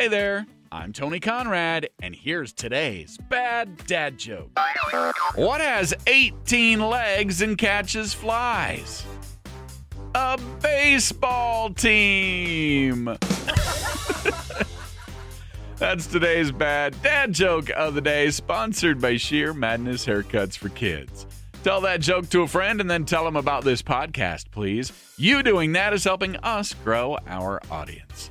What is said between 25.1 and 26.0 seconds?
You doing that